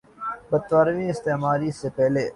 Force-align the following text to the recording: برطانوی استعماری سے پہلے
برطانوی 0.51 1.09
استعماری 1.09 1.71
سے 1.71 1.89
پہلے 1.95 2.27